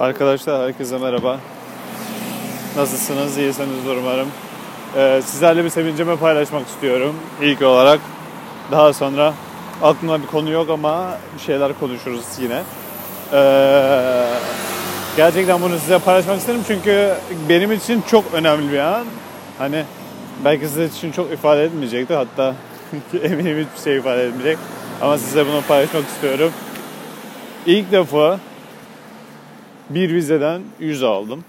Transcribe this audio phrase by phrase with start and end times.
[0.00, 1.38] Arkadaşlar herkese merhaba.
[2.76, 3.38] Nasılsınız?
[3.38, 4.28] İyisinizdir umarım.
[4.96, 8.00] Ee, sizlerle bir sevincimi paylaşmak istiyorum ilk olarak.
[8.70, 9.34] Daha sonra
[9.82, 12.62] aklımda bir konu yok ama bir şeyler konuşuruz yine.
[13.32, 14.26] Ee,
[15.16, 17.14] gerçekten bunu size paylaşmak isterim çünkü
[17.48, 19.04] benim için çok önemli bir an.
[19.58, 19.84] Hani
[20.44, 22.54] belki size için çok ifade etmeyecekti hatta
[23.22, 24.58] eminim hiçbir şey ifade etmeyecek.
[25.00, 26.52] Ama size bunu paylaşmak istiyorum.
[27.66, 28.38] İlk defa
[29.90, 31.44] bir vizeden 100 aldım.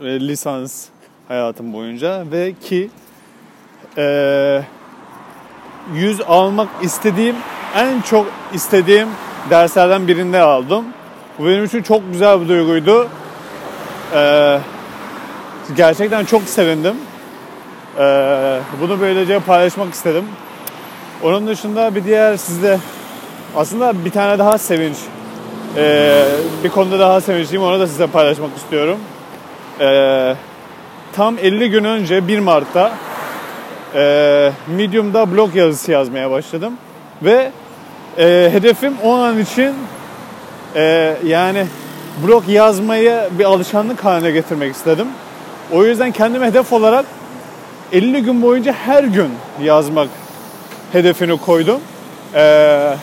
[0.00, 0.86] Ve lisans
[1.28, 2.90] hayatım boyunca ve ki
[3.98, 4.62] e,
[5.94, 7.36] 100 almak istediğim
[7.76, 9.08] en çok istediğim
[9.50, 10.84] derslerden birinde aldım.
[11.38, 13.08] Bu benim için çok güzel bir duyguydu.
[14.14, 14.58] E,
[15.76, 16.94] gerçekten çok sevindim.
[17.98, 20.24] E, bunu böylece paylaşmak istedim.
[21.22, 22.78] Onun dışında bir diğer sizde
[23.56, 24.96] aslında bir tane daha sevinç
[25.76, 26.24] ee,
[26.64, 28.98] bir konuda daha sevinçliyim onu da size paylaşmak istiyorum.
[29.80, 30.34] Ee,
[31.12, 32.92] tam 50 gün önce 1 Mart'ta
[33.94, 36.72] e, Medium'da blog yazısı yazmaya başladım.
[37.22, 37.50] Ve
[38.18, 39.74] e, hedefim o an için
[40.76, 41.66] e, yani
[42.26, 45.06] blog yazmayı bir alışkanlık haline getirmek istedim.
[45.72, 47.04] O yüzden kendime hedef olarak
[47.92, 49.30] 50 gün boyunca her gün
[49.62, 50.08] yazmak
[50.92, 51.80] hedefini koydum.
[52.34, 52.94] Ee,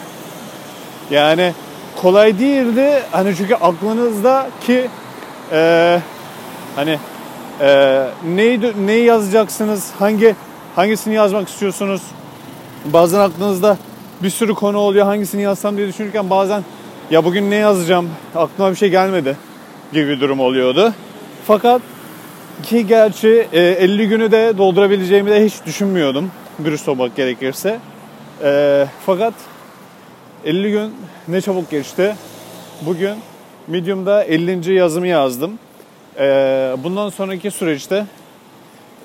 [1.11, 1.53] yani
[2.01, 3.03] kolay değildi.
[3.11, 4.87] Hani çünkü aklınızda ki
[5.51, 5.99] e,
[6.75, 6.99] hani
[7.61, 8.03] e,
[8.35, 9.91] neyi neyi yazacaksınız?
[9.99, 10.35] Hangi
[10.75, 12.01] hangisini yazmak istiyorsunuz?
[12.85, 13.77] Bazen aklınızda
[14.23, 15.05] bir sürü konu oluyor.
[15.05, 16.63] Hangisini yazsam diye düşünürken bazen
[17.11, 18.09] ya bugün ne yazacağım?
[18.35, 19.37] Aklıma bir şey gelmedi
[19.93, 20.93] gibi bir durum oluyordu.
[21.47, 21.81] Fakat
[22.63, 26.31] ki gerçi e, 50 günü de doldurabileceğimi de hiç düşünmüyordum.
[26.65, 27.79] Dürüst olmak gerekirse.
[28.43, 29.33] E, fakat
[30.45, 30.95] 50 gün
[31.27, 32.15] ne çabuk geçti.
[32.81, 33.15] Bugün
[33.67, 34.73] Medium'da 50.
[34.73, 35.59] yazımı yazdım.
[36.19, 38.05] Ee, bundan sonraki süreçte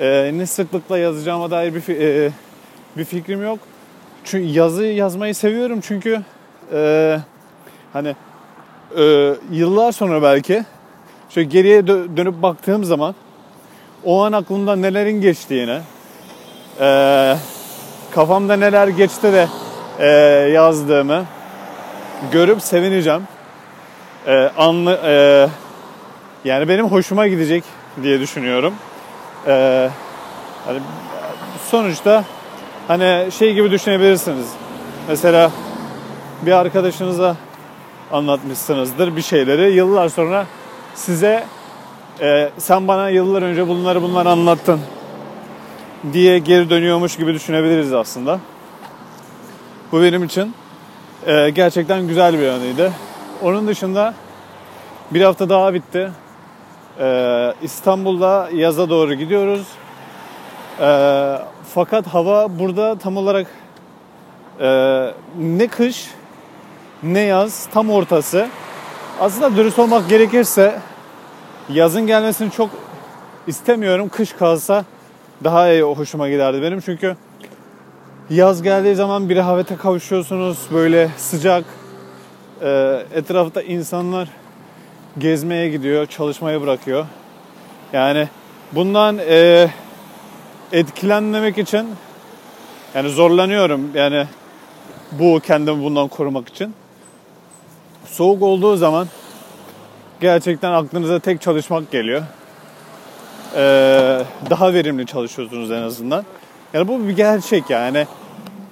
[0.00, 2.30] e, ne sıklıkla yazacağıma dair bir e,
[2.96, 3.58] bir fikrim yok.
[4.24, 6.22] Çünkü yazı yazmayı seviyorum çünkü
[6.72, 7.18] e,
[7.92, 8.16] hani
[9.50, 10.64] yıllar sonra belki
[11.30, 13.14] şöyle geriye dö- dönüp baktığım zaman
[14.04, 15.78] o an aklımda nelerin geçtiğini,
[16.80, 17.36] e,
[18.10, 19.48] kafamda neler geçti de
[20.02, 20.06] e,
[20.52, 21.24] yazdığımı
[22.32, 23.22] görüp sevineceğim.
[24.26, 25.48] E, anlı, e,
[26.44, 27.64] yani benim hoşuma gidecek
[28.02, 28.74] diye düşünüyorum.
[29.46, 29.88] E,
[30.66, 30.78] hani
[31.70, 32.24] sonuçta
[32.88, 34.46] hani şey gibi düşünebilirsiniz.
[35.08, 35.50] Mesela
[36.42, 37.36] bir arkadaşınıza
[38.12, 39.72] anlatmışsınızdır bir şeyleri.
[39.72, 40.46] Yıllar sonra
[40.94, 41.44] size
[42.20, 44.80] e, sen bana yıllar önce bunları bunları anlattın
[46.12, 48.40] diye geri dönüyormuş gibi düşünebiliriz aslında.
[49.92, 50.54] Bu benim için
[51.26, 52.92] e, gerçekten güzel bir anıydı.
[53.42, 54.14] Onun dışında
[55.10, 56.10] bir hafta daha bitti.
[57.00, 59.66] E, İstanbul'da yaza doğru gidiyoruz.
[60.80, 60.88] E,
[61.74, 63.46] fakat hava burada tam olarak
[64.60, 64.68] e,
[65.38, 66.10] ne kış
[67.02, 68.48] ne yaz tam ortası.
[69.20, 70.78] Aslında dürüst olmak gerekirse
[71.68, 72.70] yazın gelmesini çok
[73.46, 74.08] istemiyorum.
[74.08, 74.84] Kış kalsa
[75.44, 76.80] daha iyi hoşuma giderdi benim.
[76.80, 77.16] Çünkü
[78.32, 80.58] yaz geldiği zaman bir rehavete kavuşuyorsunuz.
[80.72, 81.64] Böyle sıcak.
[82.62, 84.28] Ee, etrafta insanlar
[85.18, 87.06] gezmeye gidiyor, çalışmaya bırakıyor.
[87.92, 88.28] Yani
[88.72, 89.68] bundan e,
[90.72, 91.88] etkilenmemek için
[92.94, 93.90] yani zorlanıyorum.
[93.94, 94.26] Yani
[95.12, 96.74] bu kendimi bundan korumak için.
[98.06, 99.08] Soğuk olduğu zaman
[100.20, 102.22] gerçekten aklınıza tek çalışmak geliyor.
[103.56, 106.24] Ee, daha verimli çalışıyorsunuz en azından.
[106.74, 108.06] Yani bu bir gerçek yani.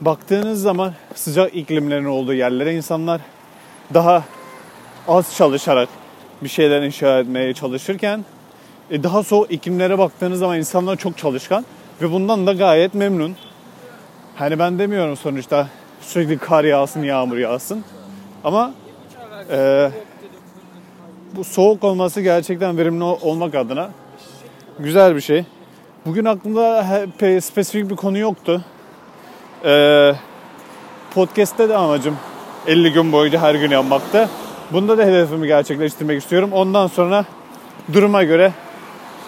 [0.01, 3.21] Baktığınız zaman sıcak iklimlerin olduğu yerlere insanlar
[3.95, 4.25] daha
[5.09, 5.89] az çalışarak
[6.43, 8.25] bir şeyler inşa etmeye çalışırken
[8.91, 11.65] e, daha soğuk iklimlere baktığınız zaman insanlar çok çalışkan
[12.03, 13.37] ve bundan da gayet memnun.
[14.37, 15.69] Hani ben demiyorum sonuçta
[16.01, 17.85] sürekli kar yağsın, yağmur yağsın.
[18.45, 18.75] Ama
[19.51, 19.91] e,
[21.37, 23.91] bu soğuk olması gerçekten verimli olmak adına
[24.79, 25.45] güzel bir şey.
[26.07, 26.87] Bugün aklımda
[27.41, 28.65] spesifik bir konu yoktu.
[29.65, 30.15] Ee,
[31.15, 32.17] podcast'te de amacım
[32.67, 34.29] 50 gün boyunca her gün yapmakta.
[34.73, 36.51] Bunda da hedefimi gerçekleştirmek istiyorum.
[36.53, 37.25] Ondan sonra
[37.93, 38.53] duruma göre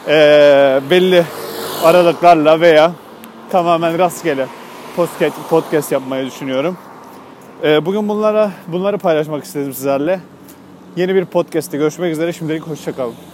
[0.09, 0.15] e,
[0.91, 1.25] belli
[1.85, 2.93] aralıklarla veya
[3.51, 4.47] tamamen rastgele
[4.97, 6.79] podcast, podcast yapmayı düşünüyorum.
[7.65, 10.21] E, bugün bunlara bunları paylaşmak istedim sizlerle.
[10.97, 12.33] Yeni bir podcast'te görüşmek üzere.
[12.33, 13.32] Şimdilik hoşçakalın.